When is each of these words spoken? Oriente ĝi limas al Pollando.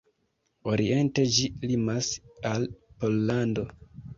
Oriente 0.71 1.25
ĝi 1.35 1.45
limas 1.73 2.09
al 2.53 2.67
Pollando. 3.05 3.71